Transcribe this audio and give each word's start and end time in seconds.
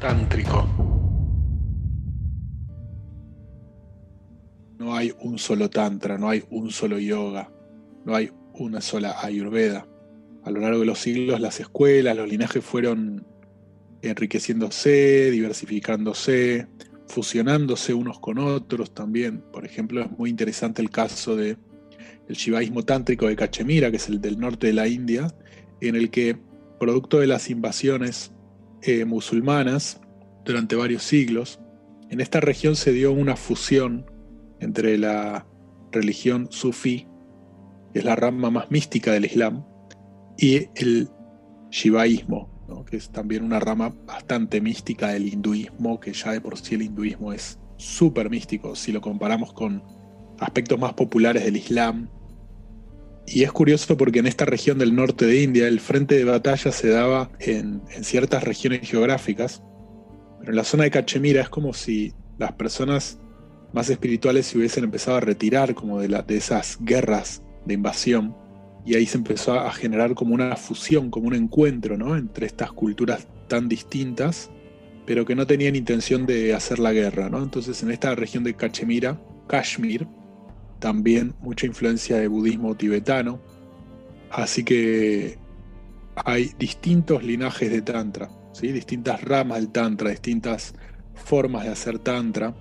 Tántrico. 0.00 0.68
No 4.78 4.94
hay 4.94 5.12
un 5.20 5.38
solo 5.38 5.70
tantra, 5.70 6.18
no 6.18 6.28
hay 6.28 6.44
un 6.50 6.70
solo 6.70 6.98
yoga, 6.98 7.50
no 8.04 8.14
hay 8.14 8.30
una 8.52 8.80
sola 8.80 9.16
ayurveda. 9.22 9.86
A 10.44 10.50
lo 10.50 10.60
largo 10.60 10.80
de 10.80 10.86
los 10.86 10.98
siglos 10.98 11.40
las 11.40 11.60
escuelas, 11.60 12.16
los 12.16 12.28
linajes 12.28 12.62
fueron 12.62 13.26
enriqueciéndose, 14.02 15.30
diversificándose, 15.30 16.68
fusionándose 17.08 17.94
unos 17.94 18.20
con 18.20 18.38
otros 18.38 18.92
también. 18.92 19.40
Por 19.52 19.64
ejemplo, 19.64 20.02
es 20.02 20.10
muy 20.18 20.28
interesante 20.28 20.82
el 20.82 20.90
caso 20.90 21.36
de 21.36 21.56
el 22.28 22.36
shivaísmo 22.36 22.82
tántrico 22.84 23.28
de 23.28 23.36
Cachemira, 23.36 23.90
que 23.90 23.96
es 23.96 24.08
el 24.08 24.20
del 24.20 24.38
norte 24.38 24.66
de 24.66 24.72
la 24.74 24.88
India, 24.88 25.34
en 25.80 25.96
el 25.96 26.10
que, 26.10 26.36
producto 26.78 27.18
de 27.18 27.26
las 27.28 27.48
invasiones 27.48 28.32
eh, 28.82 29.04
musulmanas 29.04 30.00
durante 30.44 30.76
varios 30.76 31.02
siglos, 31.02 31.60
en 32.08 32.20
esta 32.20 32.40
región 32.40 32.76
se 32.76 32.92
dio 32.92 33.12
una 33.12 33.36
fusión 33.36 34.06
entre 34.60 34.96
la 34.96 35.46
religión 35.90 36.48
sufí, 36.50 37.06
que 37.92 38.00
es 38.00 38.04
la 38.04 38.16
rama 38.16 38.50
más 38.50 38.70
mística 38.70 39.12
del 39.12 39.24
Islam, 39.24 39.64
y 40.38 40.68
el 40.74 41.08
shivaísmo, 41.70 42.56
que 42.88 42.96
es 42.96 43.10
también 43.10 43.42
una 43.44 43.60
rama 43.60 43.94
bastante 44.06 44.60
mística 44.60 45.08
del 45.08 45.28
hinduismo, 45.32 45.98
que 45.98 46.12
ya 46.12 46.32
de 46.32 46.40
por 46.40 46.58
sí 46.58 46.74
el 46.74 46.82
hinduismo 46.82 47.32
es 47.32 47.58
súper 47.76 48.30
místico 48.30 48.74
si 48.74 48.92
lo 48.92 49.00
comparamos 49.00 49.52
con 49.52 49.82
aspectos 50.38 50.78
más 50.78 50.94
populares 50.94 51.44
del 51.44 51.56
Islam. 51.56 52.08
Y 53.26 53.42
es 53.42 53.52
curioso 53.52 53.96
porque 53.96 54.20
en 54.20 54.26
esta 54.26 54.44
región 54.44 54.78
del 54.78 54.94
norte 54.94 55.26
de 55.26 55.42
India 55.42 55.66
el 55.66 55.80
frente 55.80 56.14
de 56.14 56.24
batalla 56.24 56.70
se 56.70 56.88
daba 56.88 57.30
en, 57.40 57.82
ciertas 58.02 58.44
regiones 58.44 58.88
geográficas, 58.88 59.62
pero 60.38 60.52
en 60.52 60.56
la 60.56 60.64
zona 60.64 60.84
de 60.84 60.90
Cachemira 60.92 61.42
es 61.42 61.48
como 61.48 61.74
si 61.74 62.14
las 62.38 62.52
personas 62.52 63.18
más 63.72 63.90
espirituales 63.90 64.46
se 64.46 64.58
hubiesen 64.58 64.84
empezado 64.84 65.16
a 65.16 65.20
retirar 65.20 65.74
como 65.74 66.00
de, 66.00 66.08
de 66.08 66.36
esas 66.36 66.78
guerras 66.80 67.42
de 67.64 67.74
invasión 67.74 68.36
y 68.84 68.94
ahí 68.94 69.04
se 69.04 69.18
empezó 69.18 69.54
a 69.54 69.72
generar 69.72 70.14
como 70.14 70.32
una 70.32 70.54
fusión, 70.54 71.10
como 71.10 71.26
un 71.26 71.34
encuentro 71.34 71.98
¿no? 71.98 72.16
entre 72.16 72.46
estas 72.46 72.70
culturas 72.70 73.26
tan 73.48 73.68
distintas, 73.68 74.50
pero 75.04 75.26
que 75.26 75.34
no 75.34 75.46
tenían 75.46 75.74
intención 75.74 76.24
de 76.24 76.54
hacer 76.54 76.78
la 76.78 76.92
guerra. 76.92 77.28
¿no? 77.28 77.42
Entonces 77.42 77.82
en 77.82 77.90
esta 77.90 78.14
región 78.14 78.44
de 78.44 78.54
Cachemira, 78.54 79.20
Kashmir, 79.48 80.06
también 80.78 81.34
mucha 81.40 81.66
influencia 81.66 82.16
de 82.16 82.28
budismo 82.28 82.74
tibetano, 82.76 83.40
así 84.30 84.64
que 84.64 85.38
hay 86.16 86.52
distintos 86.58 87.22
linajes 87.22 87.70
de 87.70 87.82
Tantra, 87.82 88.30
¿sí? 88.52 88.72
distintas 88.72 89.22
ramas 89.22 89.58
del 89.58 89.70
Tantra, 89.70 90.10
distintas 90.10 90.74
formas 91.14 91.64
de 91.64 91.70
hacer 91.70 91.98
Tantra 91.98 92.54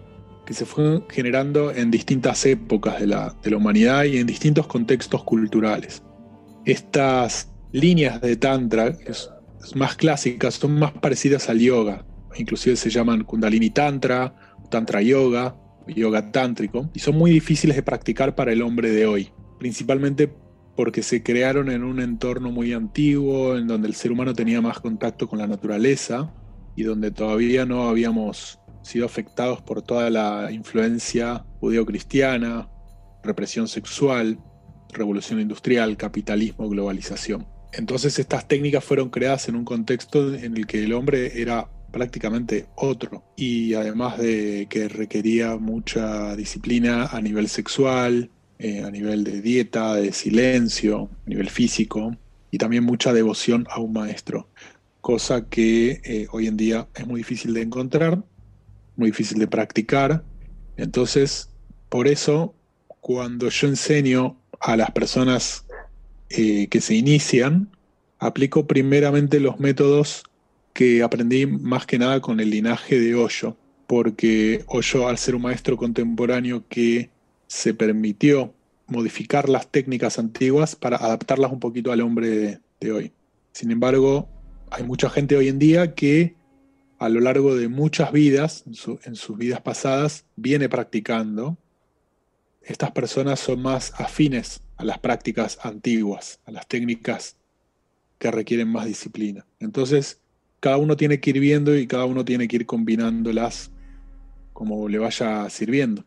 que 0.45 0.53
se 0.53 0.66
fueron 0.66 1.05
generando 1.09 1.72
en 1.72 1.89
distintas 1.89 2.45
épocas 2.45 2.99
de 2.99 3.07
la, 3.07 3.35
de 3.41 3.52
la 3.52 3.57
humanidad 3.57 4.03
y 4.03 4.17
en 4.17 4.27
distintos 4.27 4.67
contextos 4.67 5.23
culturales 5.23 6.03
estas 6.66 7.52
líneas 7.72 8.19
de 8.22 8.35
Tantra, 8.35 8.97
más 9.75 9.95
clásicas, 9.95 10.55
son 10.55 10.77
más 10.77 10.91
parecidas 10.94 11.50
al 11.50 11.59
yoga. 11.59 12.05
Inclusive 12.35 12.75
se 12.75 12.89
llaman 12.89 13.23
Kundalini 13.23 13.69
Tantra, 13.69 14.35
Tantra 14.69 15.02
Yoga, 15.02 15.55
Yoga 15.88 16.31
Tántrico, 16.31 16.89
y 16.94 17.00
son 17.00 17.17
muy 17.17 17.31
difíciles 17.31 17.75
de 17.75 17.83
practicar 17.83 18.36
para 18.36 18.52
el 18.52 18.61
hombre 18.61 18.89
de 18.89 19.05
hoy, 19.05 19.31
principalmente 19.59 20.31
porque 20.75 21.03
se 21.03 21.23
crearon 21.23 21.72
en 21.72 21.83
un 21.83 22.02
entorno 22.02 22.52
muy 22.52 22.73
antiguo, 22.73 23.58
en 23.58 23.67
donde 23.67 23.88
el 23.88 23.95
ser 23.95 24.11
humano 24.11 24.33
tenía 24.33 24.61
más 24.61 24.80
contacto 24.80 25.28
con 25.28 25.39
la 25.39 25.47
naturaleza 25.47 26.33
y 26.75 26.83
donde 26.83 27.11
todavía 27.11 27.66
no 27.66 27.88
habíamos 27.88 28.59
sido 28.81 29.06
afectados 29.06 29.61
por 29.61 29.81
toda 29.81 30.09
la 30.09 30.52
influencia 30.52 31.45
judeo-cristiana, 31.59 32.69
represión 33.23 33.67
sexual, 33.67 34.38
revolución 34.94 35.40
industrial, 35.40 35.97
capitalismo, 35.97 36.69
globalización. 36.69 37.47
Entonces 37.74 38.19
estas 38.19 38.47
técnicas 38.47 38.84
fueron 38.84 39.09
creadas 39.09 39.50
en 39.50 39.56
un 39.56 39.66
contexto 39.66 40.34
en 40.34 40.56
el 40.56 40.68
que 40.68 40.84
el 40.84 40.94
hombre 40.94 41.41
era 41.41 41.69
prácticamente 41.95 42.66
otro 42.75 43.23
y 43.38 43.73
además 43.73 44.17
de 44.17 44.67
que 44.69 44.89
requería 44.89 45.56
mucha 45.56 46.35
disciplina 46.35 47.06
a 47.06 47.22
nivel 47.22 47.47
sexual, 47.47 48.29
eh, 48.59 48.83
a 48.83 48.91
nivel 48.91 49.23
de 49.23 49.41
dieta, 49.41 49.95
de 49.95 50.11
silencio, 50.11 51.09
a 51.25 51.29
nivel 51.29 51.50
físico 51.50 52.13
y 52.51 52.57
también 52.57 52.83
mucha 52.83 53.13
devoción 53.13 53.66
a 53.69 53.79
un 53.79 53.94
maestro, 53.94 54.50
cosa 55.00 55.47
que 55.47 56.01
eh, 56.03 56.28
hoy 56.33 56.47
en 56.47 56.57
día 56.57 56.89
es 56.95 57.07
muy 57.07 57.22
difícil 57.22 57.53
de 57.53 57.61
encontrar, 57.61 58.22
muy 58.97 59.12
difícil 59.12 59.39
de 59.39 59.47
practicar. 59.47 60.25
Entonces, 60.75 61.50
por 61.88 62.09
eso, 62.09 62.56
cuando 63.00 63.47
yo 63.47 63.69
enseño 63.69 64.38
a 64.59 64.75
las 64.75 64.91
personas 64.91 65.66
eh, 66.29 66.67
que 66.67 66.81
se 66.81 66.95
inician, 66.95 67.69
aplico 68.19 68.67
primeramente 68.67 69.39
los 69.39 69.62
métodos 69.62 70.25
que 70.75 71.03
aprendí 71.03 71.46
más 71.46 71.86
que 71.86 71.97
nada 71.97 72.19
con 72.19 72.41
el 72.41 72.50
linaje 72.50 73.00
de 73.00 73.16
Hoyo, 73.16 73.56
porque 73.88 74.66
Hoyo, 74.68 75.08
al 75.08 75.18
ser 75.18 75.34
un 75.34 75.44
maestro 75.44 75.78
contemporáneo 75.78 76.66
que 76.68 77.09
se 77.47 77.74
permitió 77.74 78.53
modificar 78.86 79.47
las 79.47 79.72
técnicas 79.72 80.19
antiguas 80.19 80.75
para 80.75 80.97
adaptarlas 80.97 81.53
un 81.53 81.62
poquito 81.62 81.94
al 81.94 82.02
hombre 82.02 82.59
de, 82.81 82.91
hoy. 82.91 83.13
Sin 83.53 83.72
embargo, 83.72 84.28
hay 84.69 84.84
mucha 84.84 85.09
gente 85.09 85.38
hoy 85.38 85.47
en 85.47 85.59
día 85.59 85.96
que 85.96 86.36
a 87.00 87.07
lo 87.07 87.22
largo 87.22 87.56
de 87.56 87.69
muchas 87.69 88.12
vidas, 88.12 88.66
en 89.06 89.16
sus 89.16 89.38
vidas 89.38 89.62
pasadas, 89.62 90.25
viene 90.36 90.68
practicando 90.68 91.57
estas 92.62 92.92
personas 92.92 93.40
son 93.40 93.62
más 93.62 93.94
afines 93.97 94.62
a 94.75 94.84
las 94.84 95.00
prácticas 95.00 95.57
antiguas, 95.63 96.42
a 96.46 96.52
las 96.52 96.68
técnicas 96.68 97.38
que 98.18 98.30
requieren 98.30 98.68
más 98.68 98.88
disciplina. 98.88 99.46
Entonces, 99.62 100.19
cada 100.65 100.77
uno 100.77 100.97
tiene 100.97 101.19
que 101.19 101.29
ir 101.29 101.39
viendo 101.39 101.77
y 101.77 101.85
cada 101.85 102.05
uno 102.05 102.25
tiene 102.25 102.47
que 102.47 102.55
ir 102.55 102.65
combinándolas 102.65 103.69
como 104.51 104.89
le 104.89 104.97
vaya 104.97 105.47
sirviendo. 105.47 106.03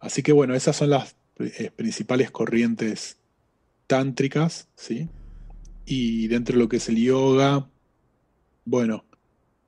Así 0.00 0.22
que 0.22 0.32
bueno, 0.32 0.54
esas 0.54 0.74
son 0.74 0.88
las 0.88 1.14
eh, 1.38 1.70
principales 1.76 2.30
corrientes 2.30 3.18
tántricas, 3.86 4.68
¿sí? 4.74 5.10
Y 5.84 6.28
dentro 6.28 6.54
de 6.54 6.60
lo 6.60 6.68
que 6.70 6.78
es 6.78 6.88
el 6.88 6.96
yoga, 6.96 7.68
bueno, 8.64 9.04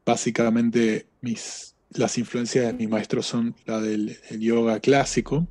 básicamente 0.06 1.06
mis 1.20 1.74
las 1.90 2.16
influencias 2.16 2.68
de 2.68 2.72
mis 2.72 2.88
maestros 2.88 3.26
son 3.26 3.54
la 3.66 3.82
del 3.82 4.18
yoga 4.30 4.80
clásico. 4.80 5.46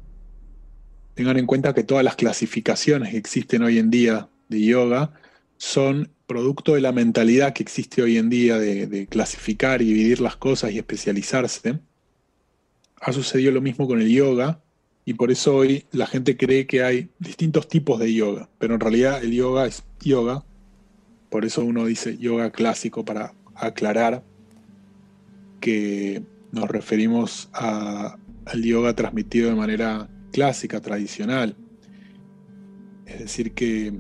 Tengan 1.14 1.38
en 1.38 1.46
cuenta 1.46 1.76
que 1.76 1.84
todas 1.84 2.04
las 2.04 2.16
clasificaciones 2.16 3.12
que 3.12 3.18
existen 3.18 3.62
hoy 3.62 3.78
en 3.78 3.92
día 3.92 4.28
de 4.50 4.66
yoga 4.66 5.14
son 5.58 6.15
producto 6.28 6.76
de 6.76 6.82
la 6.82 6.92
mentalidad 6.92 7.54
que 7.54 7.64
existe 7.64 8.02
hoy 8.02 8.18
en 8.18 8.30
día 8.30 8.58
de, 8.58 9.08
clasificar 9.08 9.82
y 9.82 9.86
dividir 9.86 10.22
las 10.22 10.36
cosas 10.36 10.72
y 10.72 10.78
especializarse. 10.78 11.80
Ha 13.02 13.14
sucedido 13.14 13.52
lo 13.52 13.62
mismo 13.62 13.88
con 13.88 14.02
el 14.02 14.10
yoga 14.10 14.62
y 15.06 15.14
por 15.14 15.32
eso 15.32 15.56
hoy 15.56 15.86
la 15.92 16.08
gente 16.08 16.38
cree 16.38 16.66
que 16.66 16.84
hay 16.84 17.10
distintos 17.20 17.68
tipos 17.68 18.00
de 18.00 18.14
yoga, 18.14 18.50
pero 18.58 18.74
en 18.74 18.80
realidad 18.80 19.24
el 19.24 19.32
yoga 19.32 19.68
es 19.68 19.84
yoga. 20.02 20.44
Por 21.30 21.46
eso 21.46 21.64
uno 21.64 21.86
dice 21.86 22.18
yoga 22.18 22.52
clásico 22.52 23.06
para 23.06 23.34
aclarar 23.54 24.24
que 25.60 26.24
nos 26.52 26.68
referimos 26.70 27.50
al 27.54 28.64
yoga 28.64 28.96
transmitido 28.96 29.50
de 29.50 29.56
manera 29.56 30.10
clásica, 30.32 30.82
tradicional. 30.82 31.56
Es 33.06 33.20
decir, 33.20 33.54
que 33.54 33.94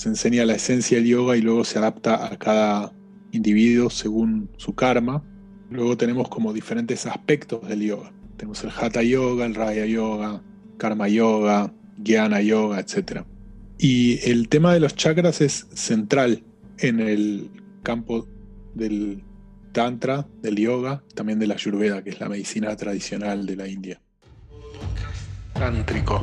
se 0.00 0.08
enseña 0.08 0.46
la 0.46 0.54
esencia 0.54 0.96
del 0.96 1.08
yoga 1.08 1.36
y 1.36 1.42
luego 1.42 1.62
se 1.62 1.78
adapta 1.78 2.24
a 2.24 2.38
cada 2.38 2.90
individuo 3.32 3.90
según 3.90 4.48
su 4.56 4.74
karma. 4.74 5.22
Luego 5.68 5.98
tenemos 5.98 6.30
como 6.30 6.54
diferentes 6.54 7.04
aspectos 7.04 7.68
del 7.68 7.82
yoga. 7.82 8.10
Tenemos 8.38 8.64
el 8.64 8.70
Hatha 8.70 9.02
Yoga, 9.02 9.44
el 9.44 9.54
Raya 9.54 9.84
Yoga, 9.84 10.42
Karma 10.78 11.06
Yoga, 11.06 11.74
Jnana 12.02 12.40
Yoga, 12.40 12.80
etc. 12.80 13.24
Y 13.76 14.26
el 14.26 14.48
tema 14.48 14.72
de 14.72 14.80
los 14.80 14.96
chakras 14.96 15.42
es 15.42 15.66
central 15.74 16.44
en 16.78 17.00
el 17.00 17.50
campo 17.82 18.26
del 18.74 19.22
Tantra, 19.72 20.26
del 20.40 20.56
yoga, 20.56 21.04
también 21.14 21.38
de 21.38 21.46
la 21.46 21.54
Ayurveda, 21.54 22.02
que 22.02 22.08
es 22.08 22.20
la 22.20 22.30
medicina 22.30 22.74
tradicional 22.74 23.44
de 23.44 23.56
la 23.56 23.68
India. 23.68 24.00
Tántrico. 25.52 26.22